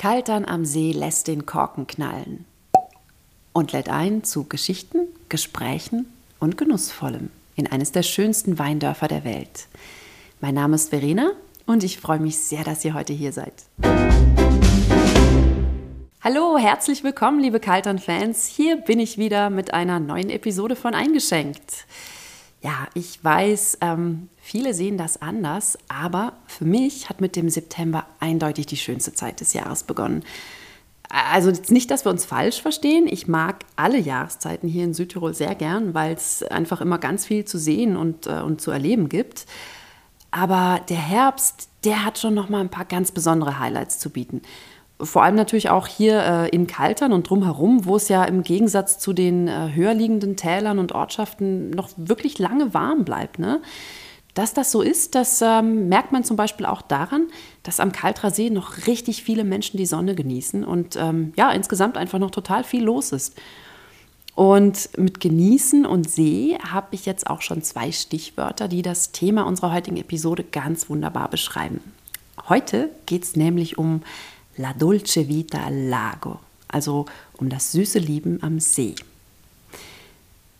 [0.00, 2.46] Kaltern am See lässt den Korken knallen
[3.52, 9.66] und lädt ein zu Geschichten, Gesprächen und Genussvollem in eines der schönsten Weindörfer der Welt.
[10.40, 11.32] Mein Name ist Verena
[11.66, 13.52] und ich freue mich sehr, dass ihr heute hier seid.
[16.22, 18.46] Hallo, herzlich willkommen, liebe Kaltern-Fans.
[18.46, 21.84] Hier bin ich wieder mit einer neuen Episode von Eingeschenkt.
[22.62, 28.06] Ja, ich weiß, ähm, viele sehen das anders, aber für mich hat mit dem September
[28.18, 30.22] eindeutig die schönste Zeit des Jahres begonnen.
[31.08, 33.08] Also nicht, dass wir uns falsch verstehen.
[33.08, 37.44] Ich mag alle Jahreszeiten hier in Südtirol sehr gern, weil es einfach immer ganz viel
[37.46, 39.46] zu sehen und, äh, und zu erleben gibt.
[40.30, 44.42] Aber der Herbst, der hat schon noch mal ein paar ganz besondere Highlights zu bieten
[45.02, 48.98] vor allem natürlich auch hier äh, in Kaltern und drumherum, wo es ja im Gegensatz
[48.98, 53.38] zu den äh, höher liegenden Tälern und Ortschaften noch wirklich lange warm bleibt.
[53.38, 53.60] Ne?
[54.34, 57.28] Dass das so ist, das ähm, merkt man zum Beispiel auch daran,
[57.62, 61.96] dass am Kaltrer See noch richtig viele Menschen die Sonne genießen und ähm, ja, insgesamt
[61.96, 63.36] einfach noch total viel los ist.
[64.36, 69.42] Und mit Genießen und See habe ich jetzt auch schon zwei Stichwörter, die das Thema
[69.42, 71.80] unserer heutigen Episode ganz wunderbar beschreiben.
[72.48, 74.02] Heute geht es nämlich um
[74.60, 77.06] La dolce vita al lago, also
[77.38, 78.94] um das süße Leben am See.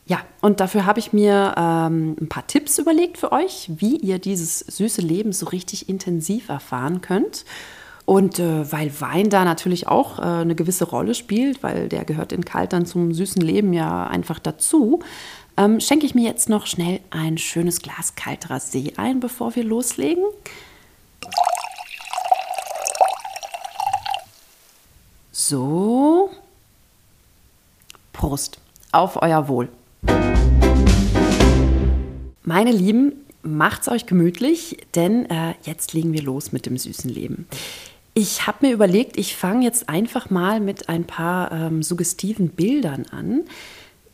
[0.06, 4.18] Ja, und dafür habe ich mir ähm, ein paar Tipps überlegt für euch, wie ihr
[4.18, 7.44] dieses süße Leben so richtig intensiv erfahren könnt.
[8.06, 12.32] Und äh, weil Wein da natürlich auch äh, eine gewisse Rolle spielt, weil der gehört
[12.32, 15.00] in Kaltern zum süßen Leben ja einfach dazu,
[15.56, 19.62] ähm, schenke ich mir jetzt noch schnell ein schönes Glas kalterer See ein, bevor wir
[19.62, 20.24] loslegen.
[25.50, 26.30] So.
[28.12, 28.60] Prost.
[28.92, 29.68] Auf euer Wohl.
[32.44, 37.48] Meine Lieben, macht's euch gemütlich, denn äh, jetzt legen wir los mit dem süßen Leben.
[38.14, 43.06] Ich habe mir überlegt, ich fange jetzt einfach mal mit ein paar ähm, suggestiven Bildern
[43.10, 43.40] an,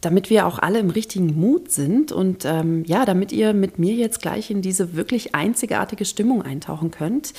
[0.00, 3.92] damit wir auch alle im richtigen Mut sind und ähm, ja, damit ihr mit mir
[3.92, 7.34] jetzt gleich in diese wirklich einzigartige Stimmung eintauchen könnt,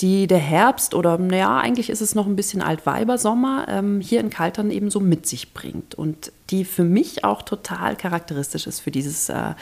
[0.00, 4.30] die der Herbst oder naja, eigentlich ist es noch ein bisschen Altweibersommer ähm, hier in
[4.30, 8.90] Kaltern eben so mit sich bringt und die für mich auch total charakteristisch ist für
[8.90, 9.54] dieses äh,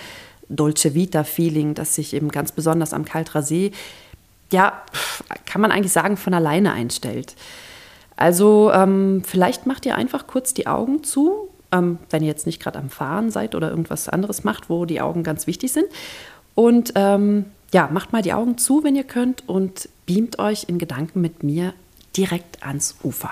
[0.49, 3.73] Dolce Vita-Feeling, das sich eben ganz besonders am Kaltrer See,
[4.53, 4.83] ja,
[5.47, 7.35] kann man eigentlich sagen, von alleine einstellt.
[8.17, 12.63] Also ähm, vielleicht macht ihr einfach kurz die Augen zu, ähm, wenn ihr jetzt nicht
[12.63, 15.87] gerade am Fahren seid oder irgendwas anderes macht, wo die Augen ganz wichtig sind.
[16.55, 20.79] Und ähm, ja, macht mal die Augen zu, wenn ihr könnt, und beamt euch in
[20.79, 21.75] Gedanken mit mir
[22.17, 23.31] direkt ans Ufer.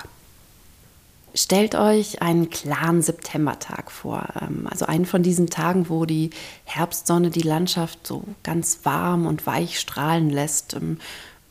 [1.34, 6.30] Stellt euch einen klaren Septembertag vor, ähm, also einen von diesen Tagen, wo die
[6.64, 10.98] Herbstsonne die Landschaft so ganz warm und weich strahlen lässt, ähm,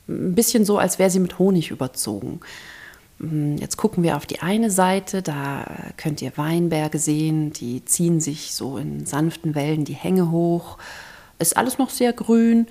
[0.07, 2.41] ein bisschen so, als wäre sie mit Honig überzogen.
[3.19, 5.65] Ähm, jetzt gucken wir auf die eine Seite, da
[5.97, 10.77] könnt ihr Weinberge sehen, die ziehen sich so in sanften Wellen die Hänge hoch
[11.41, 12.67] ist alles noch sehr grün,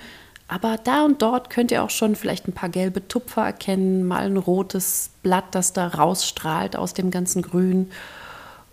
[0.51, 4.27] aber da und dort könnt ihr auch schon vielleicht ein paar gelbe Tupfer erkennen, mal
[4.27, 7.91] ein rotes Blatt, das da rausstrahlt aus dem ganzen Grün.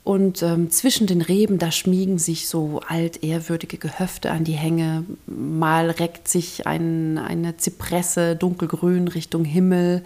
[0.04, 5.04] Und ähm, zwischen den Reben, da schmiegen sich so altehrwürdige Gehöfte an die Hänge.
[5.28, 10.04] Mal reckt sich ein, eine Zypresse dunkelgrün Richtung Himmel.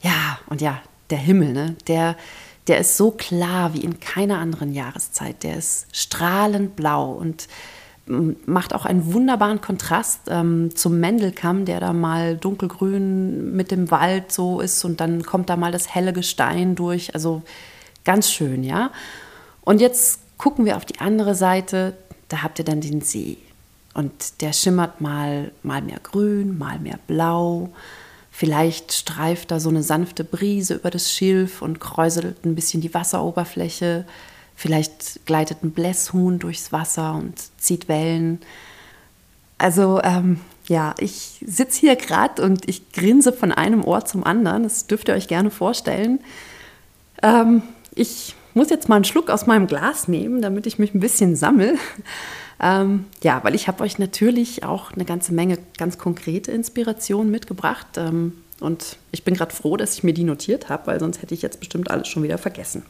[0.00, 0.80] Ja, und ja,
[1.10, 1.76] der Himmel, ne?
[1.88, 2.16] der,
[2.68, 5.42] der ist so klar wie in keiner anderen Jahreszeit.
[5.42, 7.48] Der ist strahlend blau und
[8.06, 14.32] macht auch einen wunderbaren Kontrast ähm, zum Mendelkamm, der da mal dunkelgrün mit dem Wald
[14.32, 17.14] so ist und dann kommt da mal das helle Gestein durch.
[17.14, 17.42] Also
[18.04, 18.90] ganz schön, ja.
[19.60, 21.94] Und jetzt gucken wir auf die andere Seite,
[22.28, 23.38] da habt ihr dann den See.
[23.94, 27.70] Und der schimmert mal, mal mehr grün, mal mehr blau.
[28.30, 32.92] Vielleicht streift da so eine sanfte Brise über das Schilf und kräuselt ein bisschen die
[32.92, 34.06] Wasseroberfläche.
[34.54, 38.40] Vielleicht gleitet ein Blässhuhn durchs Wasser und zieht Wellen.
[39.58, 44.62] Also ähm, ja, ich sitze hier gerade und ich grinse von einem Ohr zum anderen.
[44.62, 46.20] Das dürft ihr euch gerne vorstellen.
[47.22, 47.62] Ähm,
[47.94, 51.36] ich muss jetzt mal einen Schluck aus meinem Glas nehmen, damit ich mich ein bisschen
[51.36, 51.76] sammle.
[52.64, 57.88] Ähm, ja, weil ich habe euch natürlich auch eine ganze Menge ganz konkrete Inspirationen mitgebracht.
[57.96, 61.34] Ähm, und ich bin gerade froh, dass ich mir die notiert habe, weil sonst hätte
[61.34, 62.84] ich jetzt bestimmt alles schon wieder vergessen.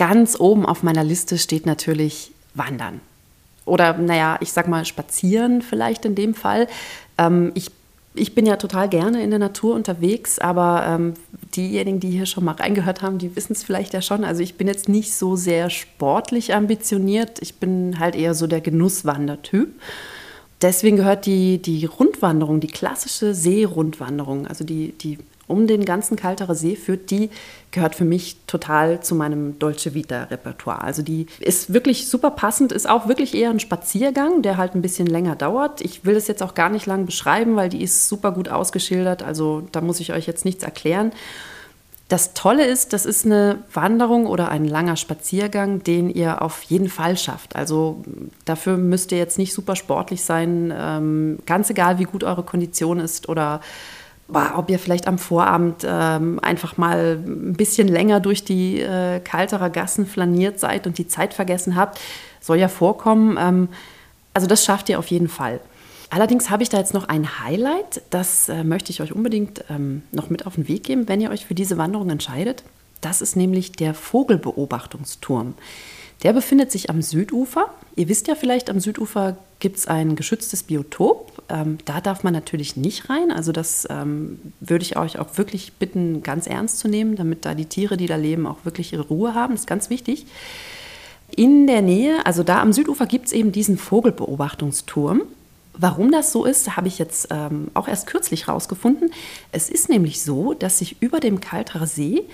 [0.00, 3.02] Ganz oben auf meiner Liste steht natürlich Wandern.
[3.66, 6.68] Oder, naja, ich sag mal, spazieren vielleicht in dem Fall.
[7.18, 7.70] Ähm, ich,
[8.14, 11.12] ich bin ja total gerne in der Natur unterwegs, aber ähm,
[11.54, 14.24] diejenigen, die hier schon mal reingehört haben, die wissen es vielleicht ja schon.
[14.24, 17.38] Also ich bin jetzt nicht so sehr sportlich ambitioniert.
[17.42, 19.68] Ich bin halt eher so der Genusswandertyp.
[20.62, 25.18] Deswegen gehört die, die Rundwanderung, die klassische Seerundwanderung, also die, die
[25.50, 27.30] um den ganzen Kalterer See führt, die
[27.70, 30.82] gehört für mich total zu meinem Dolce Vita Repertoire.
[30.82, 34.82] Also die ist wirklich super passend, ist auch wirklich eher ein Spaziergang, der halt ein
[34.82, 35.80] bisschen länger dauert.
[35.80, 39.22] Ich will das jetzt auch gar nicht lang beschreiben, weil die ist super gut ausgeschildert.
[39.22, 41.12] Also da muss ich euch jetzt nichts erklären.
[42.10, 46.88] Das Tolle ist, das ist eine Wanderung oder ein langer Spaziergang, den ihr auf jeden
[46.88, 47.54] Fall schafft.
[47.54, 48.02] Also
[48.44, 52.98] dafür müsst ihr jetzt nicht super sportlich sein, ähm, ganz egal, wie gut eure Kondition
[52.98, 53.60] ist oder
[54.32, 59.70] ob ihr vielleicht am Vorabend ähm, einfach mal ein bisschen länger durch die äh, Kalterer
[59.70, 62.00] Gassen flaniert seid und die Zeit vergessen habt,
[62.40, 63.36] soll ja vorkommen.
[63.38, 63.68] Ähm,
[64.34, 65.60] also das schafft ihr auf jeden Fall.
[66.10, 70.02] Allerdings habe ich da jetzt noch ein Highlight, das äh, möchte ich euch unbedingt ähm,
[70.10, 72.64] noch mit auf den Weg geben, wenn ihr euch für diese Wanderung entscheidet.
[73.00, 75.54] Das ist nämlich der Vogelbeobachtungsturm.
[76.22, 77.70] Der befindet sich am Südufer.
[77.96, 81.42] Ihr wisst ja vielleicht, am Südufer gibt es ein geschütztes Biotop.
[81.48, 83.30] Ähm, da darf man natürlich nicht rein.
[83.30, 87.54] Also das ähm, würde ich euch auch wirklich bitten, ganz ernst zu nehmen, damit da
[87.54, 89.54] die Tiere, die da leben, auch wirklich ihre Ruhe haben.
[89.54, 90.26] Das ist ganz wichtig.
[91.36, 95.22] In der Nähe, also da am Südufer, gibt es eben diesen Vogelbeobachtungsturm.
[95.72, 99.12] Warum das so ist, habe ich jetzt ähm, auch erst kürzlich rausgefunden.
[99.52, 102.24] Es ist nämlich so, dass sich über dem Kalterer See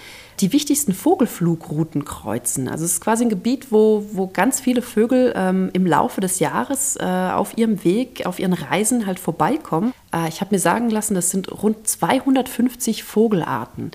[0.41, 2.69] die wichtigsten Vogelflugrouten kreuzen.
[2.69, 6.39] Also es ist quasi ein Gebiet, wo, wo ganz viele Vögel ähm, im Laufe des
[6.41, 9.93] Jahres äh, auf ihrem Weg, auf ihren Reisen halt vorbeikommen.
[10.13, 13.93] Äh, ich habe mir sagen lassen, das sind rund 250 Vogelarten.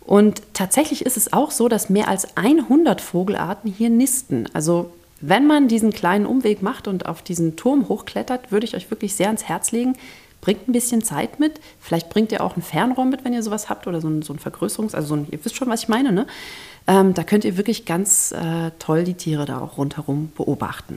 [0.00, 4.46] Und tatsächlich ist es auch so, dass mehr als 100 Vogelarten hier nisten.
[4.54, 4.90] Also
[5.20, 9.14] wenn man diesen kleinen Umweg macht und auf diesen Turm hochklettert, würde ich euch wirklich
[9.14, 9.94] sehr ans Herz legen.
[10.40, 11.60] Bringt ein bisschen Zeit mit.
[11.80, 14.32] Vielleicht bringt ihr auch einen Fernrohr mit, wenn ihr sowas habt oder so ein, so
[14.32, 16.26] ein Vergrößerungs-, also so ein, ihr wisst schon, was ich meine, ne?
[16.86, 20.96] Ähm, da könnt ihr wirklich ganz äh, toll die Tiere da auch rundherum beobachten.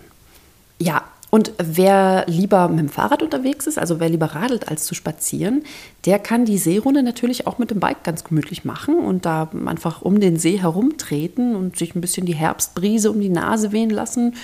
[0.80, 4.94] Ja, und wer lieber mit dem Fahrrad unterwegs ist, also wer lieber radelt als zu
[4.94, 5.64] spazieren,
[6.06, 10.02] der kann die Seerunde natürlich auch mit dem Bike ganz gemütlich machen und da einfach
[10.02, 14.36] um den See herumtreten und sich ein bisschen die Herbstbrise um die Nase wehen lassen,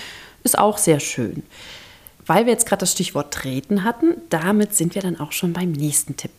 [0.43, 1.43] ist auch sehr schön.
[2.25, 5.73] Weil wir jetzt gerade das Stichwort Treten hatten, damit sind wir dann auch schon beim
[5.73, 6.31] nächsten Tipp.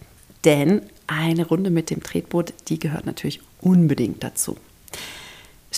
[0.47, 4.57] Denn eine Runde mit dem Tretboot, die gehört natürlich unbedingt dazu.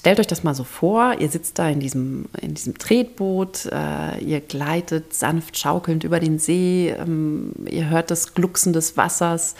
[0.01, 4.19] Stellt euch das mal so vor, ihr sitzt da in diesem, in diesem Tretboot, äh,
[4.25, 9.57] ihr gleitet sanft schaukelnd über den See, ähm, ihr hört das Glucksen des Wassers.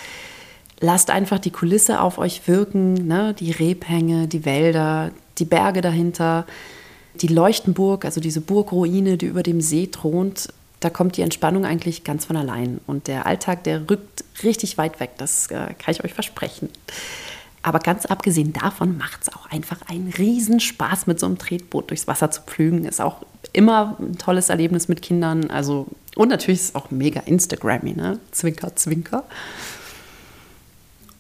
[0.81, 3.35] Lasst einfach die Kulisse auf euch wirken, ne?
[3.39, 6.47] die Rebhänge, die Wälder, die Berge dahinter,
[7.17, 10.55] die Leuchtenburg, also diese Burgruine, die über dem See thront.
[10.81, 12.81] Da kommt die Entspannung eigentlich ganz von allein.
[12.87, 16.71] Und der Alltag, der rückt richtig weit weg, das äh, kann ich euch versprechen.
[17.63, 22.07] Aber ganz abgesehen davon macht es auch einfach einen Riesenspaß, mit so einem Tretboot durchs
[22.07, 22.85] Wasser zu pflügen.
[22.87, 23.19] Ist auch
[23.53, 25.51] immer ein tolles Erlebnis mit Kindern.
[25.51, 25.87] Also,
[26.17, 28.19] und natürlich ist es auch mega Instagrammy, ne?
[28.31, 29.25] Zwinker, zwinker.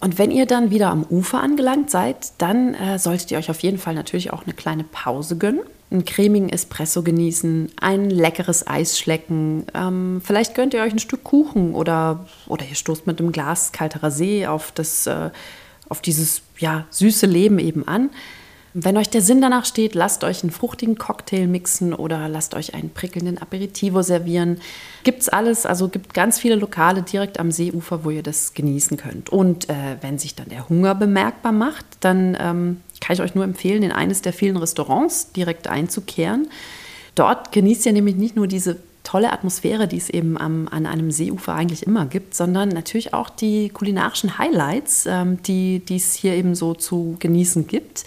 [0.00, 3.60] Und wenn ihr dann wieder am Ufer angelangt seid, dann äh, solltet ihr euch auf
[3.60, 5.60] jeden Fall natürlich auch eine kleine Pause gönnen.
[5.90, 9.66] Einen cremigen Espresso genießen, ein leckeres Eis schlecken.
[9.74, 13.72] Ähm, vielleicht gönnt ihr euch ein Stück Kuchen oder, oder ihr stoßt mit einem Glas
[13.72, 15.30] kalterer See auf das äh,
[15.90, 18.08] auf dieses ja, süße Leben eben an.
[18.72, 22.72] Wenn euch der Sinn danach steht, lasst euch einen fruchtigen Cocktail mixen oder lasst euch
[22.72, 24.60] einen prickelnden Aperitivo servieren.
[25.02, 29.28] Gibt's alles, also gibt ganz viele Lokale direkt am Seeufer, wo ihr das genießen könnt.
[29.28, 33.42] Und äh, wenn sich dann der Hunger bemerkbar macht, dann ähm, kann ich euch nur
[33.42, 36.48] empfehlen, in eines der vielen Restaurants direkt einzukehren.
[37.16, 38.76] Dort genießt ihr nämlich nicht nur diese
[39.10, 43.28] tolle Atmosphäre, die es eben am, an einem Seeufer eigentlich immer gibt, sondern natürlich auch
[43.28, 48.04] die kulinarischen Highlights, ähm, die, es hier eben so zu genießen gibt.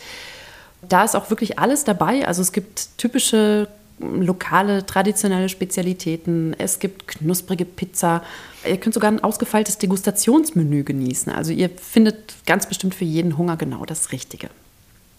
[0.88, 2.26] Da ist auch wirklich alles dabei.
[2.26, 3.68] Also es gibt typische
[4.00, 6.56] lokale, traditionelle Spezialitäten.
[6.58, 8.24] Es gibt knusprige Pizza.
[8.66, 11.34] Ihr könnt sogar ein ausgefeiltes Degustationsmenü genießen.
[11.34, 14.50] Also ihr findet ganz bestimmt für jeden Hunger genau das Richtige.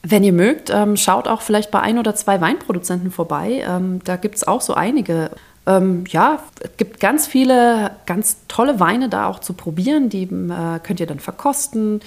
[0.02, 3.64] Wenn ihr mögt, ähm, schaut auch vielleicht bei ein oder zwei Weinproduzenten vorbei.
[3.66, 5.30] Ähm, da gibt es auch so einige
[5.66, 10.10] ähm, ja, es gibt ganz viele, ganz tolle Weine da auch zu probieren.
[10.10, 12.00] Die äh, könnt ihr dann verkosten.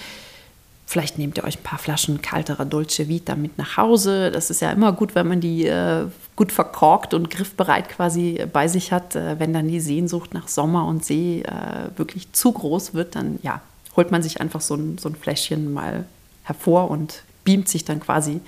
[0.85, 4.31] Vielleicht nehmt ihr euch ein paar Flaschen kalterer Dolce Vita mit nach Hause.
[4.31, 8.67] Das ist ja immer gut, wenn man die äh, gut verkorkt und griffbereit quasi bei
[8.67, 9.15] sich hat.
[9.15, 13.39] Äh, wenn dann die Sehnsucht nach Sommer und See äh, wirklich zu groß wird, dann
[13.41, 13.61] ja,
[13.95, 16.05] holt man sich einfach so ein, so ein Fläschchen mal
[16.43, 18.39] hervor und beamt sich dann quasi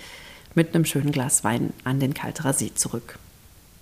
[0.56, 3.18] mit einem schönen Glas Wein an den Kalterer See zurück.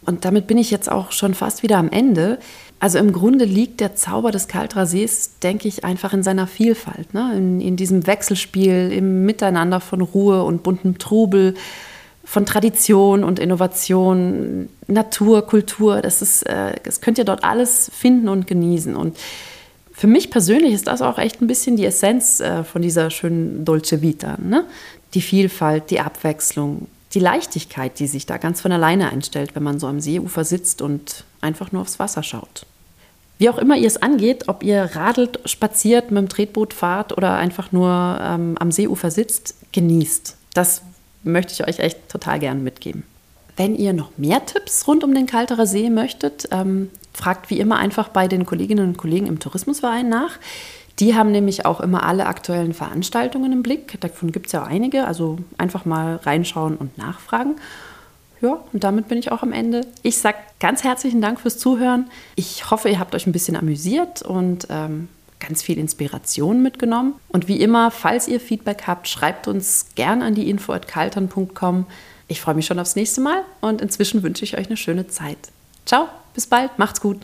[0.08, 2.40] Und damit bin ich jetzt auch schon fast wieder am Ende.
[2.80, 7.14] Also im Grunde liegt der Zauber des Kaltrer Sees, denke ich, einfach in seiner Vielfalt,
[7.14, 7.34] ne?
[7.36, 11.56] in, in diesem Wechselspiel, im Miteinander von Ruhe und buntem Trubel,
[12.24, 16.02] von Tradition und Innovation, Natur, Kultur.
[16.02, 18.96] Das, ist, äh, das könnt ihr dort alles finden und genießen.
[18.96, 19.18] Und
[19.92, 23.66] Für mich persönlich ist das auch echt ein bisschen die Essenz äh, von dieser schönen
[23.66, 24.38] Dolce Vita.
[24.42, 24.64] Ne?
[25.14, 29.80] Die Vielfalt, die Abwechslung, die Leichtigkeit, die sich da ganz von alleine einstellt, wenn man
[29.80, 32.66] so am Seeufer sitzt und einfach nur aufs Wasser schaut.
[33.38, 37.36] Wie auch immer ihr es angeht, ob ihr radelt, spaziert, mit dem Tretboot fahrt oder
[37.36, 40.36] einfach nur ähm, am Seeufer sitzt, genießt.
[40.54, 40.82] Das
[41.24, 43.04] möchte ich euch echt total gern mitgeben.
[43.56, 47.78] Wenn ihr noch mehr Tipps rund um den Kalterer See möchtet, ähm, fragt wie immer
[47.78, 50.38] einfach bei den Kolleginnen und Kollegen im Tourismusverein nach.
[51.00, 54.00] Die haben nämlich auch immer alle aktuellen Veranstaltungen im Blick.
[54.02, 55.06] Davon gibt es ja einige.
[55.06, 57.58] Also einfach mal reinschauen und nachfragen.
[58.42, 59.82] Ja, und damit bin ich auch am Ende.
[60.04, 62.10] Ich sage ganz herzlichen Dank fürs Zuhören.
[62.36, 67.14] Ich hoffe, ihr habt euch ein bisschen amüsiert und ähm, ganz viel Inspiration mitgenommen.
[67.30, 71.86] Und wie immer, falls ihr Feedback habt, schreibt uns gern an die info.kaltern.com.
[72.28, 75.38] Ich freue mich schon aufs nächste Mal und inzwischen wünsche ich euch eine schöne Zeit.
[75.86, 77.20] Ciao, bis bald, macht's gut.